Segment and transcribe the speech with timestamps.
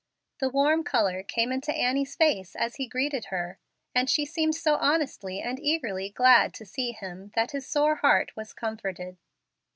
[0.39, 3.59] The warm color came into Annie's face as he greeted her,
[3.93, 8.35] and she seemed so honestly and eagerly glad to see him that his sore heart
[8.35, 9.17] was comforted.